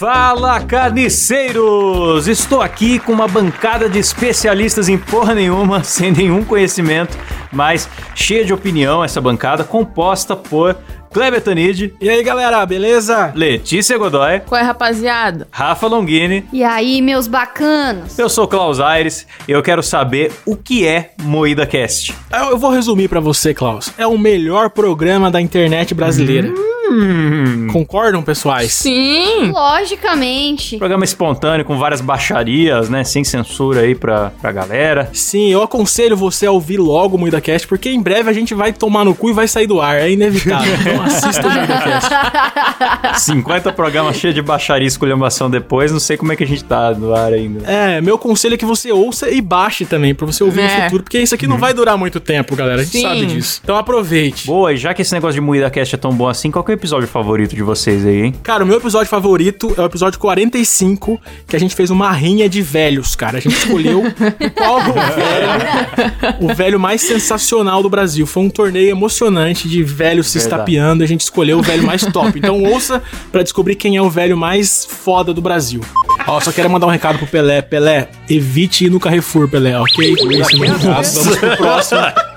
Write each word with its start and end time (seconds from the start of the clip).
Fala 0.00 0.58
carniceiros! 0.62 2.26
Estou 2.26 2.62
aqui 2.62 2.98
com 2.98 3.12
uma 3.12 3.28
bancada 3.28 3.86
de 3.86 3.98
especialistas 3.98 4.88
em 4.88 4.96
porra 4.96 5.34
nenhuma, 5.34 5.84
sem 5.84 6.10
nenhum 6.10 6.42
conhecimento, 6.42 7.18
mas 7.52 7.86
cheia 8.14 8.42
de 8.42 8.50
opinião 8.50 9.04
essa 9.04 9.20
bancada, 9.20 9.62
composta 9.62 10.34
por 10.34 10.74
Kleber 11.12 11.42
Tanid. 11.42 11.92
E 12.00 12.08
aí, 12.08 12.22
galera, 12.22 12.64
beleza? 12.64 13.30
Letícia 13.34 13.98
Godoy. 13.98 14.40
Qual 14.46 14.58
é, 14.58 14.64
rapaziada? 14.64 15.46
Rafa 15.50 15.86
Longini. 15.86 16.46
E 16.50 16.64
aí, 16.64 17.02
meus 17.02 17.26
bacanos? 17.26 18.18
Eu 18.18 18.30
sou 18.30 18.48
Klaus 18.48 18.80
Aires 18.80 19.26
e 19.46 19.52
eu 19.52 19.62
quero 19.62 19.82
saber 19.82 20.32
o 20.46 20.56
que 20.56 20.86
é 20.86 21.12
Moída 21.20 21.66
Cast. 21.66 22.14
Eu, 22.32 22.52
eu 22.52 22.56
vou 22.56 22.70
resumir 22.70 23.08
para 23.08 23.20
você, 23.20 23.52
Klaus. 23.52 23.92
É 23.98 24.06
o 24.06 24.16
melhor 24.16 24.70
programa 24.70 25.30
da 25.30 25.42
internet 25.42 25.92
brasileira. 25.92 26.48
Hum. 26.48 26.79
Hum. 26.90 27.68
Concordam, 27.72 28.22
pessoais? 28.22 28.72
Sim! 28.72 29.50
Logicamente. 29.52 30.76
Programa 30.76 31.04
espontâneo 31.04 31.64
com 31.64 31.78
várias 31.78 32.00
baixarias, 32.00 32.88
né? 32.88 33.04
Sem 33.04 33.22
censura 33.22 33.82
aí 33.82 33.94
pra, 33.94 34.32
pra 34.40 34.50
galera. 34.50 35.08
Sim, 35.12 35.50
eu 35.50 35.62
aconselho 35.62 36.16
você 36.16 36.46
a 36.46 36.50
ouvir 36.50 36.78
logo 36.78 37.16
o 37.16 37.18
MuidaCast, 37.20 37.68
porque 37.68 37.90
em 37.90 38.00
breve 38.00 38.28
a 38.28 38.32
gente 38.32 38.54
vai 38.54 38.72
tomar 38.72 39.04
no 39.04 39.14
cu 39.14 39.30
e 39.30 39.32
vai 39.32 39.46
sair 39.46 39.66
do 39.66 39.80
ar. 39.80 39.96
É 39.96 40.10
inevitável. 40.10 40.70
Então 40.80 41.02
assista 41.02 41.46
o 41.46 41.50
MuidaCast. 41.50 42.10
50 43.20 43.72
programas 43.74 44.16
cheios 44.16 44.34
de 44.34 44.42
baixaria 44.42 44.86
e 44.86 44.88
esculhambação 44.88 45.50
depois. 45.50 45.92
Não 45.92 46.00
sei 46.00 46.16
como 46.16 46.32
é 46.32 46.36
que 46.36 46.42
a 46.42 46.46
gente 46.46 46.64
tá 46.64 46.92
no 46.92 47.14
ar 47.14 47.32
ainda. 47.32 47.70
É, 47.70 48.00
meu 48.00 48.18
conselho 48.18 48.54
é 48.54 48.56
que 48.56 48.64
você 48.64 48.90
ouça 48.90 49.30
e 49.30 49.40
baixe 49.40 49.84
também, 49.84 50.14
pra 50.14 50.26
você 50.26 50.42
ouvir 50.42 50.60
é. 50.60 50.76
no 50.76 50.82
futuro, 50.84 51.02
porque 51.02 51.18
isso 51.18 51.34
aqui 51.34 51.46
não 51.46 51.58
vai 51.58 51.74
durar 51.74 51.98
muito 51.98 52.18
tempo, 52.18 52.56
galera. 52.56 52.80
A 52.80 52.84
gente 52.84 52.98
Sim. 52.98 53.02
sabe 53.02 53.26
disso. 53.26 53.60
Então 53.62 53.76
aproveite. 53.76 54.46
Boa, 54.46 54.72
e 54.72 54.76
já 54.76 54.94
que 54.94 55.02
esse 55.02 55.12
negócio 55.12 55.34
de 55.34 55.40
MuidaCast 55.40 55.94
é 55.94 55.98
tão 55.98 56.12
bom 56.12 56.28
assim, 56.28 56.50
qual 56.50 56.64
que 56.64 56.72
é 56.72 56.74
o 56.74 56.76
episódio 56.80 57.06
favorito 57.06 57.54
de 57.54 57.62
vocês 57.62 58.06
aí, 58.06 58.22
hein? 58.22 58.34
Cara, 58.42 58.64
o 58.64 58.66
meu 58.66 58.78
episódio 58.78 59.06
favorito 59.06 59.74
é 59.76 59.82
o 59.82 59.84
episódio 59.84 60.18
45, 60.18 61.20
que 61.46 61.54
a 61.54 61.60
gente 61.60 61.74
fez 61.74 61.90
uma 61.90 62.10
rinha 62.10 62.48
de 62.48 62.62
velhos, 62.62 63.14
cara. 63.14 63.36
A 63.36 63.40
gente 63.40 63.54
escolheu 63.54 64.02
qual 64.56 64.78
o 64.78 64.92
velho, 64.92 66.50
o 66.50 66.54
velho 66.54 66.80
mais 66.80 67.02
sensacional 67.02 67.82
do 67.82 67.90
Brasil. 67.90 68.26
Foi 68.26 68.42
um 68.42 68.48
torneio 68.48 68.90
emocionante 68.90 69.68
de 69.68 69.82
velhos 69.82 70.28
se 70.28 70.38
estapeando, 70.38 71.04
a 71.04 71.06
gente 71.06 71.20
escolheu 71.20 71.58
o 71.58 71.62
velho 71.62 71.84
mais 71.84 72.02
top. 72.06 72.38
Então 72.38 72.62
ouça 72.62 73.02
para 73.30 73.42
descobrir 73.42 73.74
quem 73.74 73.96
é 73.96 74.02
o 74.02 74.08
velho 74.08 74.36
mais 74.36 74.86
foda 74.86 75.34
do 75.34 75.42
Brasil. 75.42 75.82
Ó, 76.26 76.40
só 76.40 76.50
quero 76.50 76.70
mandar 76.70 76.86
um 76.86 76.90
recado 76.90 77.18
pro 77.18 77.26
Pelé. 77.26 77.60
Pelé, 77.60 78.08
evite 78.28 78.86
ir 78.86 78.90
no 78.90 78.98
Carrefour, 78.98 79.48
Pelé, 79.48 79.78
ok? 79.78 80.14
Esse 80.30 80.64
é. 80.64 80.68
Vamos 80.78 81.36
pro 81.36 81.56
próximo. 81.58 82.00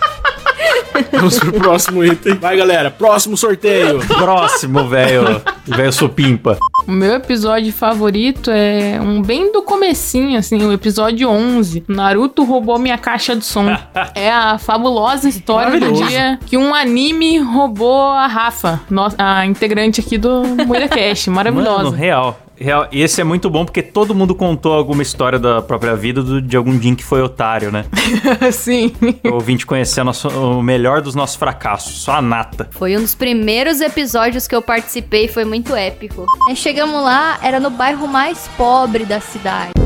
Vamos 1.11 1.39
pro 1.39 1.53
próximo 1.53 2.03
item. 2.03 2.35
Vai, 2.35 2.57
galera. 2.57 2.91
Próximo 2.91 3.37
sorteio. 3.37 3.99
Próximo, 3.99 4.87
velho. 4.87 5.41
Velho 5.65 5.93
supimpa. 5.93 6.57
O 6.87 6.91
meu 6.91 7.13
episódio 7.13 7.71
favorito 7.71 8.51
é 8.51 8.99
um 8.99 9.21
bem 9.21 9.51
do 9.51 9.63
comecinho, 9.63 10.37
assim, 10.37 10.61
o 10.65 10.73
episódio 10.73 11.29
11. 11.29 11.85
Naruto 11.87 12.43
roubou 12.43 12.77
minha 12.77 12.97
caixa 12.97 13.35
de 13.35 13.45
som. 13.45 13.65
é 14.13 14.29
a 14.29 14.57
fabulosa 14.57 15.29
história 15.29 15.79
do 15.79 15.93
dia 15.93 16.39
que 16.45 16.57
um 16.57 16.73
anime 16.73 17.37
roubou 17.37 18.03
a 18.09 18.27
Rafa, 18.27 18.81
a 19.17 19.45
integrante 19.45 20.01
aqui 20.01 20.17
do 20.17 20.43
Moira 20.65 20.87
Cash. 20.89 21.27
Maravilhosa. 21.27 21.83
Mano, 21.83 21.91
real. 21.91 22.39
Real, 22.63 22.87
e 22.93 23.01
esse 23.01 23.19
é 23.19 23.25
muito 23.25 23.49
bom 23.49 23.65
porque 23.65 23.81
todo 23.81 24.15
mundo 24.15 24.33
contou 24.33 24.71
alguma 24.71 25.01
história 25.01 25.37
da 25.37 25.61
própria 25.61 25.97
vida 25.97 26.23
do, 26.23 26.41
de 26.41 26.55
algum 26.55 26.77
dia 26.77 26.95
que 26.95 27.03
foi 27.03 27.21
otário, 27.21 27.69
né? 27.69 27.83
Sim. 28.53 28.95
Eu 29.21 29.37
vim 29.41 29.57
te 29.57 29.65
conhecer 29.65 30.01
nosso, 30.01 30.29
o 30.29 30.63
melhor 30.63 31.01
dos 31.01 31.13
nossos 31.13 31.35
fracassos, 31.35 32.03
só 32.03 32.13
a 32.13 32.21
nata. 32.21 32.69
Foi 32.71 32.95
um 32.95 33.01
dos 33.01 33.15
primeiros 33.15 33.81
episódios 33.81 34.47
que 34.47 34.55
eu 34.55 34.61
participei, 34.61 35.27
foi 35.27 35.43
muito 35.43 35.75
épico. 35.75 36.25
E 36.49 36.55
chegamos 36.55 37.03
lá, 37.03 37.37
era 37.43 37.59
no 37.59 37.69
bairro 37.69 38.07
mais 38.07 38.47
pobre 38.55 39.03
da 39.03 39.19
cidade. 39.19 39.82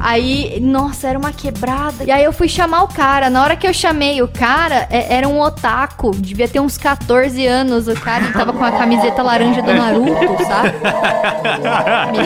Aí, 0.00 0.58
nossa, 0.60 1.08
era 1.08 1.18
uma 1.18 1.30
quebrada. 1.30 2.04
E 2.04 2.10
aí 2.10 2.24
eu 2.24 2.32
fui 2.32 2.48
chamar 2.48 2.82
o 2.84 2.88
cara. 2.88 3.28
Na 3.28 3.42
hora 3.42 3.54
que 3.54 3.66
eu 3.66 3.74
chamei 3.74 4.22
o 4.22 4.28
cara, 4.28 4.88
é, 4.90 5.14
era 5.14 5.28
um 5.28 5.38
otaku. 5.38 6.12
Devia 6.12 6.48
ter 6.48 6.58
uns 6.58 6.78
14 6.78 7.46
anos. 7.46 7.86
O 7.86 7.94
cara 7.94 8.24
ele 8.24 8.32
tava 8.32 8.52
com 8.52 8.64
a 8.64 8.72
camiseta 8.72 9.22
laranja 9.22 9.60
do 9.60 9.74
Naruto, 9.74 10.42
sabe? 10.44 10.72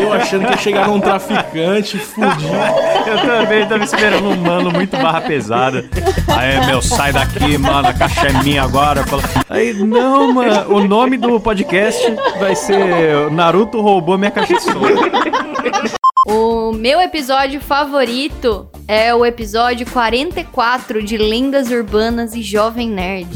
Eu 0.00 0.12
achando 0.12 0.46
que 0.46 0.52
ia 0.52 0.56
chegar 0.58 0.86
num 0.86 1.00
traficante 1.00 1.98
fudido. 1.98 2.54
Eu 3.06 3.18
também 3.20 3.66
tava 3.66 3.82
esperando 3.82 4.28
um 4.28 4.36
mano 4.36 4.70
muito 4.70 4.96
barra 4.96 5.22
pesada. 5.22 5.84
Aí, 6.28 6.66
meu, 6.66 6.80
sai 6.80 7.12
daqui, 7.12 7.58
mano. 7.58 7.88
A 7.88 7.92
caixa 7.92 8.28
é 8.28 8.42
minha 8.44 8.62
agora. 8.62 9.04
Aí, 9.50 9.74
não, 9.74 10.32
mano. 10.32 10.74
O 10.74 10.86
nome 10.86 11.16
do 11.16 11.40
podcast 11.40 12.14
vai 12.38 12.54
ser 12.54 13.30
Naruto 13.32 13.80
roubou 13.80 14.16
minha 14.16 14.30
caixa 14.30 14.54
de 14.54 14.62
som. 14.62 14.80
O 16.26 16.72
meu 16.72 17.00
episódio 17.02 17.60
favorito 17.60 18.66
é 18.86 19.14
o 19.14 19.24
episódio 19.24 19.86
44 19.86 21.02
de 21.02 21.16
Lendas 21.16 21.70
Urbanas 21.70 22.34
e 22.34 22.42
Jovem 22.42 22.88
Nerd. 22.88 23.28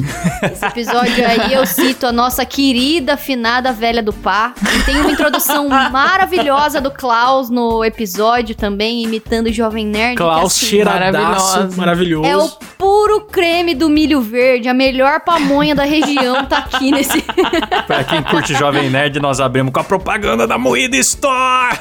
Esse 0.42 0.64
episódio 0.64 1.26
aí 1.26 1.54
eu 1.54 1.64
cito 1.64 2.06
a 2.06 2.12
nossa 2.12 2.44
querida 2.44 3.14
afinada 3.14 3.72
velha 3.72 4.02
do 4.02 4.12
Pá. 4.12 4.52
E 4.76 4.82
tem 4.82 5.00
uma 5.00 5.10
introdução 5.10 5.68
maravilhosa 5.68 6.80
do 6.80 6.90
Klaus 6.90 7.48
no 7.48 7.82
episódio 7.84 8.54
também, 8.54 9.02
imitando 9.02 9.46
o 9.46 9.52
Jovem 9.52 9.86
Nerd. 9.86 10.16
Klaus 10.16 10.52
assim, 10.52 10.66
cheiradaço, 10.66 11.70
maravilhoso. 11.76 12.28
É 12.28 12.36
o 12.36 12.48
puro 12.76 13.22
creme 13.22 13.74
do 13.74 13.88
milho 13.88 14.20
verde, 14.20 14.68
a 14.68 14.74
melhor 14.74 15.20
pamonha 15.20 15.74
da 15.74 15.84
região 15.84 16.44
tá 16.44 16.58
aqui 16.58 16.90
nesse... 16.90 17.22
pra 17.86 18.04
quem 18.04 18.22
curte 18.22 18.54
Jovem 18.54 18.90
Nerd, 18.90 19.18
nós 19.18 19.40
abrimos 19.40 19.72
com 19.72 19.80
a 19.80 19.84
propaganda 19.84 20.46
da 20.46 20.58
Moída 20.58 20.96
Store! 20.96 21.78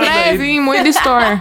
breve 0.00 0.44
em 0.44 0.60
Moeda 0.60 0.88
Store. 0.88 1.38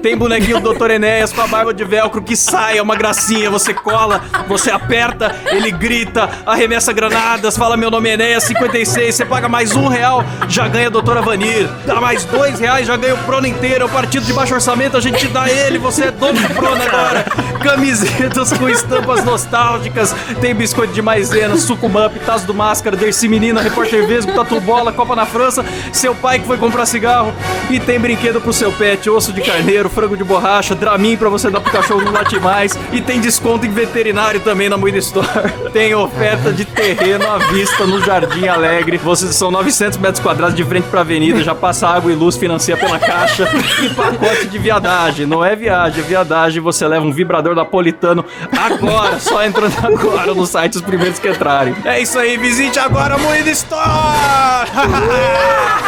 Tem 0.00 0.16
bonequinho 0.16 0.51
do 0.60 0.72
Dr. 0.72 0.90
Enéas 0.90 1.32
com 1.32 1.40
a 1.40 1.46
barba 1.46 1.72
de 1.72 1.84
velcro 1.84 2.22
que 2.22 2.36
sai, 2.36 2.78
é 2.78 2.82
uma 2.82 2.96
gracinha. 2.96 3.50
Você 3.50 3.72
cola, 3.72 4.22
você 4.48 4.70
aperta, 4.70 5.34
ele 5.50 5.70
grita, 5.70 6.28
arremessa 6.46 6.92
granadas, 6.92 7.56
fala 7.56 7.76
meu 7.76 7.90
nome 7.90 8.08
é 8.10 8.14
Enéas 8.14 8.44
56. 8.44 9.14
Você 9.14 9.24
paga 9.24 9.48
mais 9.48 9.74
um 9.74 9.88
real, 9.88 10.24
já 10.48 10.68
ganha 10.68 10.86
a 10.88 10.90
Doutora 10.90 11.22
Vanir. 11.22 11.68
Dá 11.86 12.00
mais 12.00 12.24
dois 12.24 12.58
reais, 12.58 12.86
já 12.86 12.96
ganha 12.96 13.14
o 13.14 13.18
Prono 13.18 13.46
inteiro. 13.46 13.82
É 13.82 13.86
o 13.86 13.88
partido 13.88 14.24
de 14.26 14.32
baixo 14.32 14.54
orçamento, 14.54 14.96
a 14.96 15.00
gente 15.00 15.18
te 15.18 15.28
dá 15.28 15.48
ele, 15.50 15.78
você 15.78 16.04
é 16.04 16.10
dono 16.10 16.40
do 16.40 16.54
Prono 16.54 16.82
agora. 16.82 17.24
Camisetas 17.62 18.52
com 18.52 18.68
estampas 18.68 19.24
nostálgicas. 19.24 20.14
Tem 20.40 20.54
biscoito 20.54 20.92
de 20.92 21.02
maisena, 21.02 21.56
sucumamp, 21.56 22.14
tazo 22.26 22.46
do 22.46 22.54
máscara, 22.54 22.96
Dercy 22.96 23.28
Menina, 23.28 23.60
repórter 23.60 24.06
Vesgo, 24.06 24.32
tatu 24.32 24.60
bola, 24.60 24.92
Copa 24.92 25.14
na 25.14 25.26
França, 25.26 25.64
seu 25.92 26.14
pai 26.14 26.38
que 26.38 26.46
foi 26.46 26.58
comprar 26.58 26.86
cigarro. 26.86 27.32
E 27.70 27.78
tem 27.80 27.98
brinquedo 27.98 28.40
pro 28.40 28.52
seu 28.52 28.72
pet, 28.72 29.08
osso 29.08 29.32
de 29.32 29.40
carneiro, 29.40 29.88
frango 29.88 30.16
de 30.16 30.24
borracha, 30.24 30.41
Dramin 30.74 31.16
pra 31.16 31.28
você 31.28 31.50
dar 31.50 31.60
pro 31.60 31.70
cachorro 31.70 32.02
não 32.02 32.12
late 32.12 32.38
mais. 32.40 32.78
E 32.92 33.00
tem 33.00 33.20
desconto 33.20 33.64
em 33.64 33.70
veterinário 33.70 34.40
também 34.40 34.68
na 34.68 34.76
Moeda 34.76 34.98
Store. 34.98 35.28
Tem 35.72 35.94
oferta 35.94 36.52
de 36.52 36.64
terreno 36.64 37.30
à 37.30 37.38
vista 37.38 37.86
no 37.86 38.00
Jardim 38.04 38.46
Alegre. 38.46 38.98
Vocês 38.98 39.34
são 39.34 39.50
900 39.50 39.98
metros 39.98 40.22
quadrados 40.22 40.54
de 40.54 40.64
frente 40.64 40.88
pra 40.88 41.00
avenida, 41.00 41.42
já 41.42 41.54
passa 41.54 41.88
água 41.88 42.12
e 42.12 42.14
luz, 42.14 42.36
financia 42.36 42.76
pela 42.76 42.98
caixa. 42.98 43.48
E 43.82 43.88
pacote 43.94 44.48
de 44.48 44.58
viadagem. 44.58 45.26
Não 45.26 45.44
é 45.44 45.56
viagem, 45.56 46.00
é 46.00 46.06
viadagem. 46.06 46.60
Você 46.60 46.86
leva 46.86 47.04
um 47.04 47.12
vibrador 47.12 47.54
napolitano 47.54 48.24
agora, 48.56 49.18
só 49.18 49.44
entrando 49.44 49.74
agora 49.82 50.34
no 50.34 50.46
site 50.46 50.76
os 50.76 50.82
primeiros 50.82 51.18
que 51.18 51.28
entrarem. 51.28 51.74
É 51.84 52.00
isso 52.00 52.18
aí, 52.18 52.36
visite 52.36 52.78
agora 52.78 53.14
a 53.14 53.18
Moeda 53.18 53.50
Store! 53.50 54.70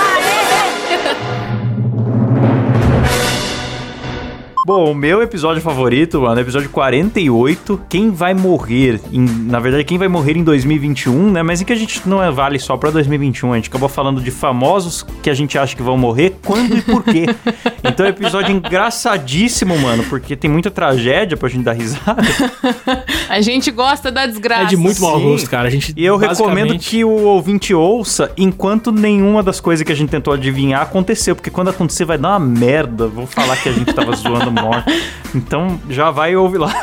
Bom, 4.66 4.91
o 4.91 4.96
meu 4.96 5.22
episódio 5.22 5.62
favorito, 5.62 6.22
mano, 6.22 6.35
é 6.35 6.38
o 6.38 6.46
episódio 6.46 6.69
48. 6.69 7.81
Quem 7.90 8.12
vai 8.12 8.34
morrer? 8.34 9.01
Em, 9.12 9.19
na 9.19 9.59
verdade, 9.59 9.84
quem 9.84 9.97
vai 9.97 10.07
morrer 10.07 10.38
em 10.38 10.44
2021, 10.44 11.31
né? 11.31 11.44
Mas 11.44 11.59
em 11.59 11.66
que 11.66 11.74
a 11.74 11.75
gente 11.75 12.07
não 12.07 12.24
é 12.24 12.31
vale 12.31 12.57
só 12.57 12.78
pra 12.78 12.89
2021. 12.89 13.51
A 13.51 13.56
gente 13.57 13.68
acabou 13.68 13.89
falando 13.89 14.21
de 14.21 14.31
famosos 14.31 15.06
que 15.21 15.30
a 15.30 15.33
gente 15.33 15.57
acha 15.57 15.75
que 15.75 15.83
vão 15.83 15.98
morrer, 15.98 16.38
quando 16.45 16.77
e 16.77 16.81
por 16.81 17.04
quê. 17.04 17.25
então 17.83 18.06
é 18.06 18.10
um 18.10 18.12
episódio 18.13 18.56
engraçadíssimo, 18.56 19.77
mano, 19.77 20.06
porque 20.06 20.33
tem 20.33 20.50
muita 20.50 20.71
tragédia 20.71 21.36
pra 21.36 21.50
gente 21.50 21.66
dar 21.66 21.74
risada. 21.74 22.24
a 23.27 23.42
gente 23.42 23.69
gosta 23.69 24.09
da 24.09 24.25
desgraça. 24.25 24.63
É 24.63 24.68
de 24.68 24.77
muito 24.77 25.01
mau 25.01 25.19
gosto, 25.19 25.50
cara. 25.50 25.68
A 25.68 25.71
gente, 25.71 25.94
e 25.98 26.06
eu 26.06 26.16
recomendo 26.16 26.80
que 26.80 27.04
o 27.04 27.24
ouvinte 27.25 27.74
ouça 27.74 28.31
enquanto 28.38 28.94
nenhuma 28.94 29.44
das 29.44 29.59
coisas 29.59 29.86
que 29.86 29.92
a 29.92 29.95
gente 29.95 30.09
tentou 30.09 30.33
adivinhar 30.33 30.83
aconteceu. 30.83 31.36
Porque 31.36 31.50
quando 31.50 31.68
acontecer 31.68 32.06
vai 32.06 32.18
dar 32.18 32.30
uma 32.30 32.39
merda. 32.39 33.09
Vou 33.09 33.27
falar 33.27 33.57
que 33.57 33.68
a 33.68 33.74
gente 33.74 33.94
tava 33.94 34.16
zoando 34.16 34.52
morte. 34.53 34.91
Então 35.35 35.79
já 35.89 36.11
vai 36.11 36.33
e 36.33 36.35
ouve 36.35 36.57
lá. 36.57 36.73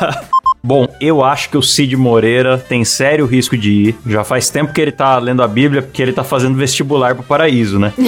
Bom, 0.63 0.87
eu 1.01 1.23
acho 1.23 1.49
que 1.49 1.57
o 1.57 1.61
Cid 1.63 1.97
Moreira 1.97 2.55
tem 2.55 2.85
sério 2.85 3.25
risco 3.25 3.57
de 3.57 3.71
ir. 3.71 3.95
Já 4.05 4.23
faz 4.23 4.47
tempo 4.51 4.71
que 4.71 4.79
ele 4.79 4.91
tá 4.91 5.17
lendo 5.17 5.41
a 5.41 5.47
Bíblia, 5.47 5.81
porque 5.81 5.99
ele 5.99 6.13
tá 6.13 6.23
fazendo 6.23 6.55
vestibular 6.55 7.15
pro 7.15 7.23
paraíso, 7.23 7.79
né? 7.79 7.91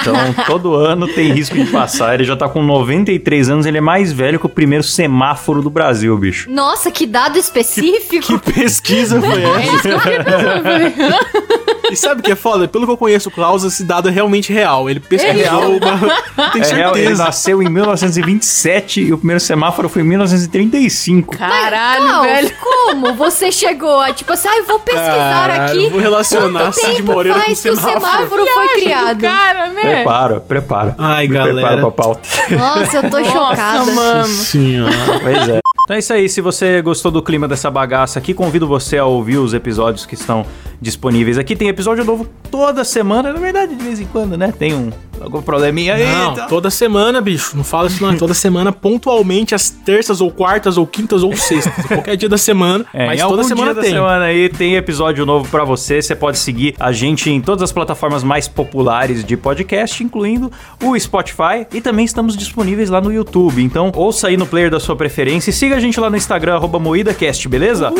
Então, 0.00 0.14
todo 0.46 0.74
ano 0.74 1.06
tem 1.06 1.32
risco 1.32 1.54
de 1.54 1.66
passar. 1.66 2.14
Ele 2.14 2.24
já 2.24 2.34
tá 2.34 2.48
com 2.48 2.62
93 2.62 3.50
anos, 3.50 3.66
ele 3.66 3.78
é 3.78 3.80
mais 3.80 4.12
velho 4.12 4.38
que 4.38 4.46
o 4.46 4.48
primeiro 4.48 4.82
semáforo 4.82 5.62
do 5.62 5.70
Brasil, 5.70 6.16
bicho. 6.18 6.50
Nossa, 6.50 6.90
que 6.90 7.06
dado 7.06 7.38
específico! 7.38 8.26
Que, 8.26 8.38
que 8.40 8.52
pesquisa 8.52 9.20
foi 9.20 9.42
essa? 9.44 9.60
É 9.60 9.74
isso 9.74 9.82
que 9.82 9.88
eu 9.88 11.81
E 11.90 11.96
sabe 11.96 12.20
o 12.20 12.24
que 12.24 12.32
é 12.32 12.36
foda? 12.36 12.66
Pelo 12.68 12.86
que 12.86 12.92
eu 12.92 12.96
conheço 12.96 13.28
o 13.28 13.32
Klaus, 13.32 13.64
esse 13.64 13.84
dado 13.84 14.08
é 14.08 14.12
realmente 14.12 14.52
real. 14.52 14.88
Ele 14.88 15.00
pesquisou, 15.00 15.78
mas 15.80 16.50
tenho 16.52 16.64
É 16.64 16.74
real, 16.74 16.92
ele 16.92 17.00
certeza. 17.02 17.24
nasceu 17.24 17.62
em 17.62 17.68
1927 17.68 19.00
e 19.02 19.12
o 19.12 19.18
primeiro 19.18 19.40
semáforo 19.40 19.88
foi 19.88 20.02
em 20.02 20.04
1935. 20.06 21.36
Caralho, 21.36 22.02
Klaus, 22.04 22.26
velho. 22.26 22.52
como 22.60 23.14
você 23.14 23.50
chegou 23.50 23.98
a, 24.00 24.12
tipo 24.12 24.32
assim, 24.32 24.48
ai, 24.48 24.62
vou 24.62 24.78
pesquisar 24.78 25.48
Caralho, 25.48 25.62
aqui. 25.80 25.88
vou 25.90 26.00
relacionar 26.00 26.60
Quanto 26.64 26.74
Cid 26.80 27.02
Moreira 27.02 27.38
com 27.38 27.44
faz 27.46 27.60
que 27.60 27.70
o 27.70 27.76
semáforo. 27.76 28.00
semáforo 28.00 28.46
foi 28.46 28.68
criado? 28.68 29.20
Cara, 29.20 29.68
né? 29.68 29.80
Prepara, 29.82 30.40
prepara. 30.40 30.94
Ai, 30.98 31.26
Me 31.26 31.34
Prepara 31.34 31.52
galera. 31.54 31.80
pra 31.80 31.90
pauta. 31.90 32.20
Nossa, 32.50 32.96
eu 32.98 33.10
tô 33.10 33.18
Nossa, 33.18 33.30
chocada. 33.32 33.92
mano. 33.92 34.24
Senhora. 34.26 34.92
Pois 35.22 35.48
é. 35.48 35.60
Então 35.84 35.96
é 35.96 35.98
isso 35.98 36.12
aí. 36.12 36.28
Se 36.28 36.40
você 36.40 36.80
gostou 36.80 37.10
do 37.10 37.22
clima 37.22 37.48
dessa 37.48 37.70
bagaça 37.70 38.18
aqui, 38.18 38.32
convido 38.32 38.66
você 38.68 38.98
a 38.98 39.04
ouvir 39.04 39.38
os 39.38 39.52
episódios 39.52 40.06
que 40.06 40.14
estão 40.14 40.46
disponíveis 40.82 41.38
aqui. 41.38 41.56
Tem 41.56 41.68
episódio 41.68 42.04
novo 42.04 42.28
toda 42.50 42.84
semana. 42.84 43.32
Na 43.32 43.40
verdade, 43.40 43.74
de 43.74 43.82
vez 43.82 44.00
em 44.00 44.06
quando, 44.06 44.36
né? 44.36 44.52
Tem 44.52 44.74
um 44.74 44.90
algum 45.22 45.40
probleminha 45.40 45.94
aí. 45.94 46.04
Não, 46.04 46.34
tá? 46.34 46.46
toda 46.46 46.70
semana, 46.70 47.20
bicho. 47.20 47.56
Não 47.56 47.64
fala 47.64 47.88
isso 47.88 48.02
não. 48.02 48.12
É 48.12 48.16
toda 48.16 48.34
semana, 48.34 48.72
pontualmente, 48.72 49.54
às 49.54 49.70
terças 49.70 50.20
ou 50.20 50.30
quartas 50.30 50.76
ou 50.76 50.86
quintas 50.86 51.22
ou 51.22 51.36
sextas. 51.36 51.86
Qualquer 51.86 52.16
dia 52.16 52.28
da 52.28 52.38
semana. 52.38 52.84
É, 52.92 53.06
mas 53.06 53.20
em 53.20 53.22
toda 53.22 53.42
algum 53.42 53.48
semana 53.48 53.74
tem. 53.80 53.90
semana 53.90 54.24
aí 54.24 54.48
tem 54.48 54.74
episódio 54.74 55.24
novo 55.24 55.48
pra 55.48 55.64
você. 55.64 56.02
Você 56.02 56.14
pode 56.14 56.38
seguir 56.38 56.74
a 56.78 56.92
gente 56.92 57.30
em 57.30 57.40
todas 57.40 57.62
as 57.62 57.72
plataformas 57.72 58.24
mais 58.24 58.48
populares 58.48 59.24
de 59.24 59.36
podcast, 59.36 60.02
incluindo 60.02 60.50
o 60.82 60.98
Spotify. 60.98 61.66
E 61.72 61.80
também 61.80 62.04
estamos 62.04 62.36
disponíveis 62.36 62.90
lá 62.90 63.00
no 63.00 63.12
YouTube. 63.12 63.62
Então, 63.62 63.92
ouça 63.94 64.28
aí 64.28 64.36
no 64.36 64.46
player 64.46 64.70
da 64.70 64.80
sua 64.80 64.96
preferência 64.96 65.50
e 65.50 65.52
siga 65.52 65.76
a 65.76 65.80
gente 65.80 65.98
lá 66.00 66.10
no 66.10 66.16
Instagram, 66.16 66.56
arroba 66.56 66.78
MoídaCast, 66.78 67.48
beleza? 67.48 67.90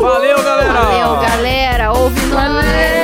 Valeu, 0.00 0.42
galera! 0.42 0.72
Valeu, 0.72 1.22
galera. 1.22 1.92
Ouve 1.92 2.23
My 2.30 2.48
it. 2.64 3.03